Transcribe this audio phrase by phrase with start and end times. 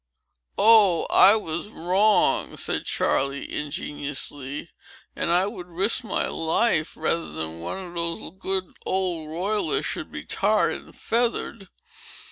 [0.57, 4.71] "Oh, I was wrong!" said Charley, ingenuously.
[5.15, 10.11] "And I would risk my life, rather than one of those good old royalists should
[10.11, 11.67] be tarred and feathered."